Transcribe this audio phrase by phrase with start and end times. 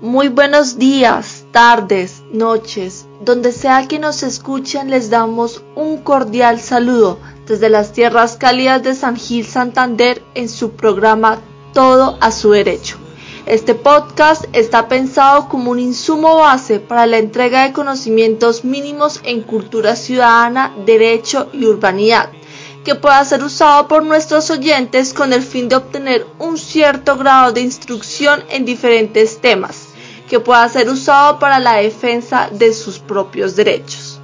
[0.00, 7.18] Muy buenos días, tardes, noches, donde sea que nos escuchen les damos un cordial saludo
[7.48, 11.40] desde las tierras cálidas de San Gil Santander en su programa
[11.74, 12.96] Todo a su derecho.
[13.44, 19.42] Este podcast está pensado como un insumo base para la entrega de conocimientos mínimos en
[19.42, 22.30] cultura ciudadana, derecho y urbanidad
[22.84, 27.52] que pueda ser usado por nuestros oyentes con el fin de obtener un cierto grado
[27.52, 29.87] de instrucción en diferentes temas
[30.28, 34.20] que pueda ser usado para la defensa de sus propios derechos.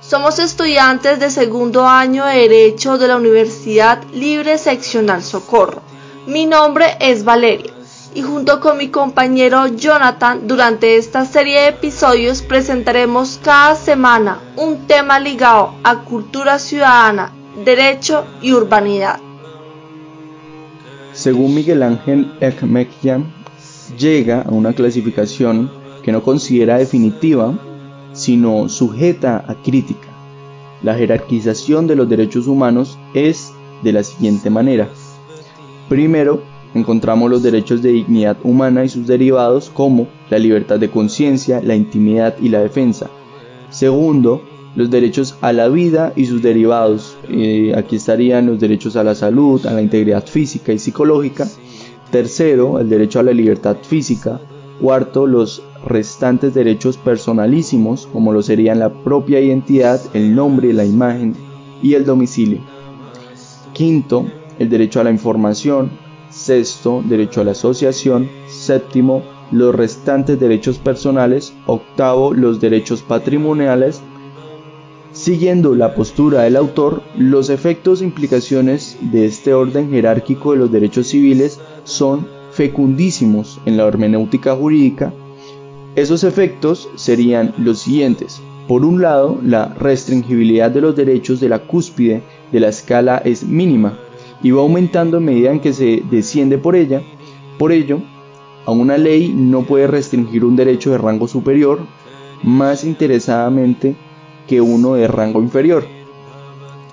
[0.00, 5.82] Somos estudiantes de segundo año de Derecho de la Universidad Libre Seccional Socorro.
[6.26, 7.72] Mi nombre es Valeria
[8.16, 14.86] y junto con mi compañero Jonathan durante esta serie de episodios presentaremos cada semana un
[14.86, 19.20] tema ligado a cultura ciudadana, derecho y urbanidad.
[21.12, 23.35] Según Miguel Ángel Ekmekian,
[23.98, 25.70] llega a una clasificación
[26.02, 27.58] que no considera definitiva,
[28.12, 30.08] sino sujeta a crítica.
[30.82, 34.88] La jerarquización de los derechos humanos es de la siguiente manera.
[35.88, 36.42] Primero,
[36.74, 41.74] encontramos los derechos de dignidad humana y sus derivados como la libertad de conciencia, la
[41.74, 43.10] intimidad y la defensa.
[43.70, 44.42] Segundo,
[44.76, 47.16] los derechos a la vida y sus derivados.
[47.30, 51.48] Eh, aquí estarían los derechos a la salud, a la integridad física y psicológica.
[52.16, 54.40] Tercero, el derecho a la libertad física.
[54.80, 61.34] Cuarto, los restantes derechos personalísimos, como lo serían la propia identidad, el nombre, la imagen
[61.82, 62.60] y el domicilio.
[63.74, 64.24] Quinto,
[64.58, 65.90] el derecho a la información.
[66.30, 68.30] Sexto, derecho a la asociación.
[68.48, 69.22] Séptimo,
[69.52, 71.52] los restantes derechos personales.
[71.66, 74.00] Octavo, los derechos patrimoniales.
[75.12, 80.72] Siguiendo la postura del autor, los efectos e implicaciones de este orden jerárquico de los
[80.72, 85.14] derechos civiles son fecundísimos en la hermenéutica jurídica.
[85.94, 88.42] Esos efectos serían los siguientes.
[88.68, 92.22] Por un lado, la restringibilidad de los derechos de la cúspide
[92.52, 93.98] de la escala es mínima
[94.42, 97.02] y va aumentando en medida que se desciende por ella.
[97.58, 98.00] Por ello,
[98.66, 101.78] a una ley no puede restringir un derecho de rango superior
[102.42, 103.96] más interesadamente
[104.48, 105.95] que uno de rango inferior.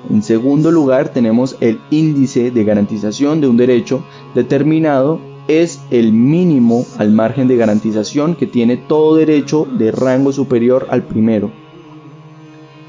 [0.09, 4.03] En segundo lugar, tenemos el índice de garantización de un derecho
[4.35, 10.87] determinado es el mínimo al margen de garantización que tiene todo derecho de rango superior
[10.89, 11.51] al primero.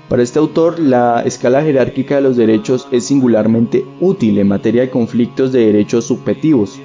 [0.09, 4.91] Para este autor, la escala jerárquica de los derechos es singularmente útil en materia de
[4.91, 6.79] conflictos de derechos subjetivos.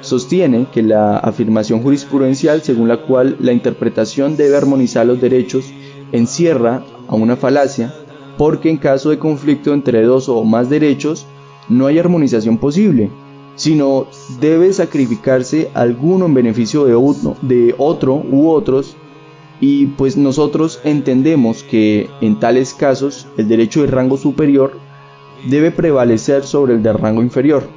[0.00, 5.72] Sostiene que la afirmación jurisprudencial según la cual la interpretación debe armonizar los derechos
[6.12, 7.94] encierra a una falacia
[8.36, 11.26] porque en caso de conflicto entre dos o más derechos
[11.68, 13.10] no hay armonización posible,
[13.56, 14.06] sino
[14.40, 18.96] debe sacrificarse alguno en beneficio de, uno, de otro u otros
[19.60, 24.78] y pues nosotros entendemos que en tales casos el derecho de rango superior
[25.48, 27.68] debe prevalecer sobre el de rango inferior.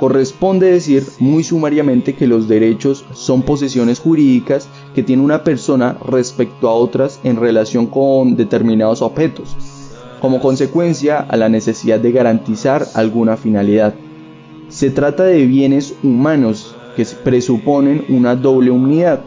[0.00, 6.70] Corresponde decir muy sumariamente que los derechos son posesiones jurídicas que tiene una persona respecto
[6.70, 9.54] a otras en relación con determinados objetos,
[10.22, 13.92] como consecuencia a la necesidad de garantizar alguna finalidad.
[14.70, 19.20] Se trata de bienes humanos que presuponen una doble unidad.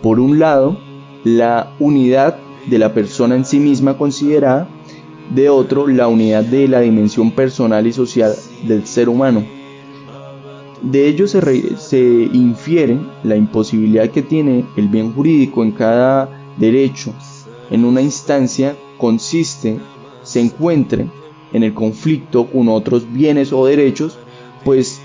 [0.00, 0.78] Por un lado,
[1.24, 2.38] la unidad
[2.70, 4.66] de la persona en sí misma considerada,
[5.34, 8.32] de otro, la unidad de la dimensión personal y social
[8.66, 9.59] del ser humano.
[10.82, 12.00] De ello se,
[12.32, 17.12] infiere la imposibilidad que tiene el bien jurídico en cada derecho.
[17.70, 19.78] En una instancia consiste,
[20.22, 21.06] se encuentre
[21.52, 24.16] en el conflicto con otros bienes o derechos,
[24.64, 25.00] pues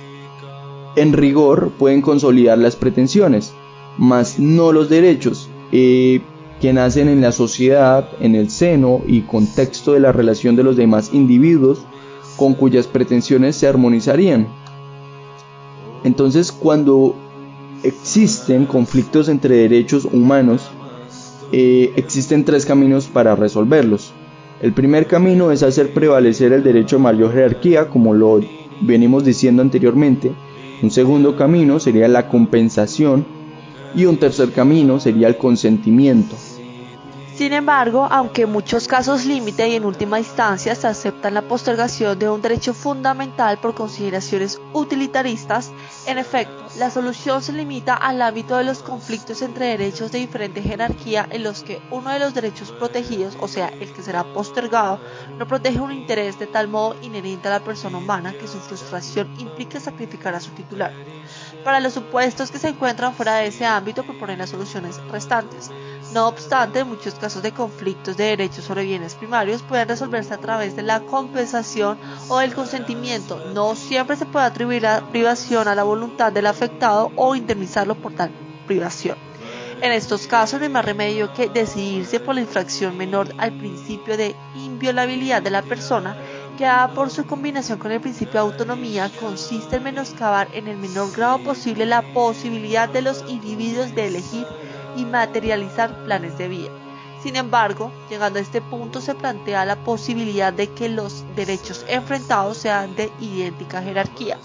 [0.95, 3.53] en rigor pueden consolidar las pretensiones,
[3.97, 6.21] mas no los derechos eh,
[6.61, 10.77] que nacen en la sociedad, en el seno y contexto de la relación de los
[10.77, 11.85] demás individuos
[12.37, 14.47] con cuyas pretensiones se armonizarían
[16.05, 17.15] entonces, cuando
[17.81, 20.69] existen conflictos entre derechos humanos,
[21.51, 24.13] eh, existen tres caminos para resolverlos.
[24.61, 28.39] El primer camino es hacer prevalecer el derecho a mayor jerarquía, como lo
[28.81, 30.31] venimos diciendo anteriormente.
[30.83, 33.25] Un segundo camino sería la compensación
[33.95, 36.35] y un tercer camino sería el consentimiento.
[37.37, 42.17] Sin embargo, aunque en muchos casos límite y en última instancia se acepta la postergación
[42.17, 45.73] de un derecho fundamental por consideraciones utilitaristas,
[46.05, 50.61] en efecto, la solución se limita al ámbito de los conflictos entre derechos de diferente
[50.63, 55.01] jerarquía en los que uno de los derechos protegidos, o sea, el que será postergado,
[55.35, 59.29] no protege un interés de tal modo inherente a la persona humana que su frustración
[59.35, 60.95] implica sacrificar a su titular.
[61.65, 65.71] Para los supuestos que se encuentran fuera de ese ámbito proponen las soluciones restantes.
[66.13, 70.75] No obstante, muchos casos de conflictos de derechos sobre bienes primarios pueden resolverse a través
[70.75, 71.97] de la compensación
[72.29, 73.43] o del consentimiento.
[73.55, 78.13] No siempre se puede atribuir la privación a la voluntad del afectado o indemnizarlo por
[78.13, 78.29] tal
[78.67, 79.17] privación.
[79.81, 84.17] En estos casos no hay más remedio que decidirse por la infracción menor al principio
[84.17, 86.15] de inviolabilidad de la persona
[86.57, 91.11] que por su combinación con el principio de autonomía consiste en menoscabar en el menor
[91.11, 94.47] grado posible la posibilidad de los individuos de elegir
[94.95, 96.71] y materializar planes de vida.
[97.21, 102.57] Sin embargo, llegando a este punto se plantea la posibilidad de que los derechos enfrentados
[102.57, 104.37] sean de idéntica jerarquía.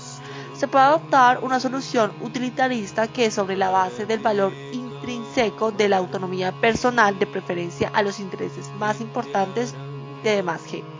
[0.56, 5.98] Se puede adoptar una solución utilitarista que sobre la base del valor intrínseco de la
[5.98, 9.74] autonomía personal de preferencia a los intereses más importantes
[10.22, 10.99] de demás gente.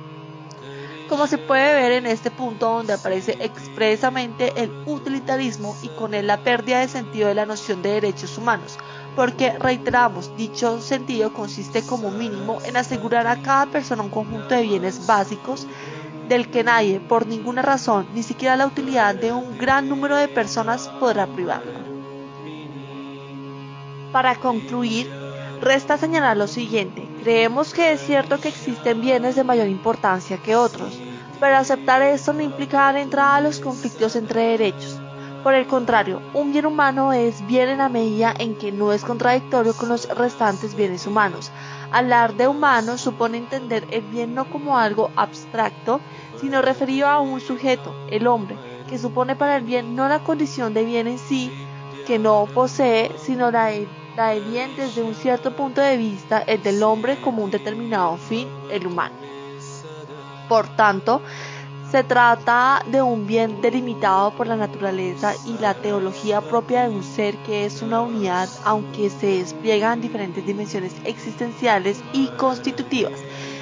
[1.10, 6.28] Como se puede ver en este punto donde aparece expresamente el utilitarismo y con él
[6.28, 8.78] la pérdida de sentido de la noción de derechos humanos,
[9.16, 14.62] porque reiteramos, dicho sentido consiste como mínimo en asegurar a cada persona un conjunto de
[14.62, 15.66] bienes básicos
[16.28, 20.28] del que nadie, por ninguna razón, ni siquiera la utilidad de un gran número de
[20.28, 21.80] personas podrá privarla.
[24.12, 25.19] Para concluir,
[25.60, 27.06] resta señalar lo siguiente.
[27.22, 30.98] Creemos que es cierto que existen bienes de mayor importancia que otros,
[31.38, 34.98] pero aceptar esto no implica dar entrada a los conflictos entre derechos.
[35.42, 39.04] Por el contrario, un bien humano es bien en la medida en que no es
[39.04, 41.50] contradictorio con los restantes bienes humanos.
[41.92, 46.00] Hablar de humano supone entender el bien no como algo abstracto,
[46.40, 50.74] sino referido a un sujeto, el hombre, que supone para el bien no la condición
[50.74, 51.50] de bien en sí,
[52.06, 53.72] que no posee, sino la
[54.28, 58.48] de, bien desde un cierto punto de vista, el del hombre como un determinado fin,
[58.70, 59.14] el humano.
[60.48, 61.22] Por tanto,
[61.90, 67.02] se trata de un bien delimitado por la naturaleza y la teología propia de un
[67.02, 73.18] ser que es una unidad, aunque se despliega en diferentes dimensiones existenciales y constitutivas.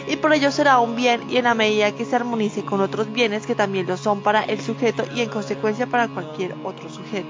[0.07, 3.11] Y por ello será un bien y en la medida que se armonice con otros
[3.13, 7.29] bienes que también lo son para el sujeto y en consecuencia para cualquier otro sujeto.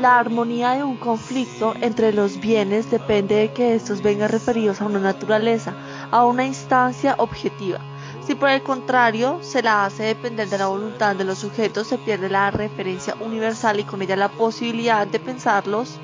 [0.00, 4.86] La armonía de un conflicto entre los bienes depende de que estos vengan referidos a
[4.86, 5.74] una naturaleza,
[6.10, 7.80] a una instancia objetiva
[8.28, 11.96] si por el contrario se la hace depender de la voluntad de los sujetos, se
[11.96, 15.98] pierde la referencia universal y con ella la posibilidad de pensarlos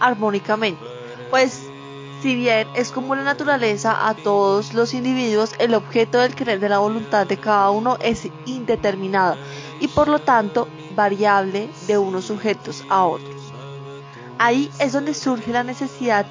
[0.00, 0.82] armónicamente.
[1.28, 1.60] Pues
[2.22, 6.70] si bien es como la naturaleza a todos los individuos, el objeto del querer de
[6.70, 9.36] la voluntad de cada uno es indeterminado
[9.78, 13.35] y por lo tanto variable de unos sujetos a otros.
[14.38, 16.26] Ahí es donde surge la necesidad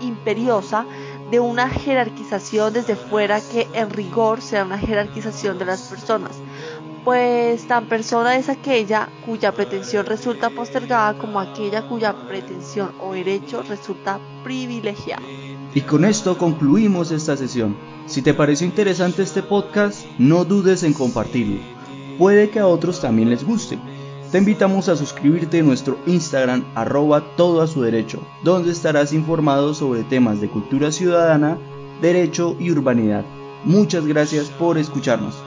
[0.00, 0.84] imperiosa
[1.30, 6.32] de una jerarquización desde fuera que en rigor sea una jerarquización de las personas,
[7.04, 13.62] pues tan persona es aquella cuya pretensión resulta postergada como aquella cuya pretensión o derecho
[13.62, 15.22] resulta privilegiado.
[15.74, 17.76] Y con esto concluimos esta sesión.
[18.06, 21.60] Si te pareció interesante este podcast, no dudes en compartirlo.
[22.18, 23.78] Puede que a otros también les guste.
[24.34, 29.74] Te invitamos a suscribirte en nuestro Instagram arroba todo a su derecho, donde estarás informado
[29.74, 31.56] sobre temas de cultura ciudadana,
[32.02, 33.24] derecho y urbanidad.
[33.64, 35.40] Muchas gracias por escucharnos.